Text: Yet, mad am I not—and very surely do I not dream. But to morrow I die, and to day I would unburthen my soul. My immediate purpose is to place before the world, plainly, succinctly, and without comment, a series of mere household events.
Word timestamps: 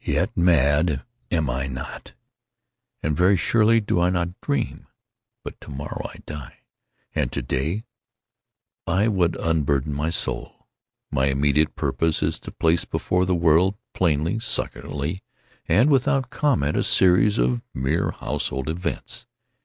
Yet, 0.00 0.36
mad 0.36 1.02
am 1.32 1.50
I 1.50 1.66
not—and 1.66 3.16
very 3.16 3.36
surely 3.36 3.80
do 3.80 3.98
I 3.98 4.08
not 4.08 4.40
dream. 4.40 4.86
But 5.42 5.60
to 5.62 5.68
morrow 5.72 6.06
I 6.08 6.18
die, 6.26 6.58
and 7.12 7.32
to 7.32 7.42
day 7.42 7.86
I 8.86 9.08
would 9.08 9.34
unburthen 9.40 9.92
my 9.92 10.10
soul. 10.10 10.68
My 11.10 11.24
immediate 11.26 11.74
purpose 11.74 12.22
is 12.22 12.38
to 12.38 12.52
place 12.52 12.84
before 12.84 13.26
the 13.26 13.34
world, 13.34 13.74
plainly, 13.92 14.38
succinctly, 14.38 15.24
and 15.66 15.90
without 15.90 16.30
comment, 16.30 16.76
a 16.76 16.84
series 16.84 17.36
of 17.36 17.64
mere 17.74 18.12
household 18.12 18.68
events. 18.68 19.26